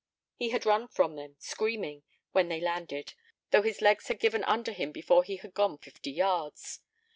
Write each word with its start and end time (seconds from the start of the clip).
He 0.35 0.49
had 0.49 0.65
run 0.65 0.87
from 0.87 1.15
them, 1.15 1.35
screaming, 1.37 2.01
when 2.31 2.49
they 2.49 2.59
landed, 2.59 3.13
though 3.51 3.61
his 3.61 3.83
legs 3.83 4.07
had 4.07 4.19
given 4.19 4.43
under 4.45 4.71
him 4.71 4.91
before 4.91 5.23
he 5.23 5.35
had 5.35 5.53
gone 5.53 5.77
fifty 5.77 6.09
yards. 6.09 6.79